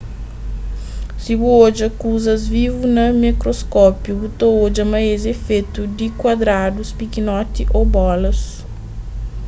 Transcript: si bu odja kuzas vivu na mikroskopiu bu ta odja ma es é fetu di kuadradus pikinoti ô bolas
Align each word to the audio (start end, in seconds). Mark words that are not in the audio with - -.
si 1.23 1.33
bu 1.39 1.49
odja 1.65 1.89
kuzas 1.99 2.41
vivu 2.53 2.83
na 2.95 3.03
mikroskopiu 3.25 4.13
bu 4.21 4.27
ta 4.39 4.47
odja 4.65 4.83
ma 4.91 4.99
es 5.13 5.23
é 5.33 5.35
fetu 5.45 5.81
di 5.97 6.07
kuadradus 6.19 6.89
pikinoti 6.99 7.61
ô 7.79 7.79
bolas 7.95 8.39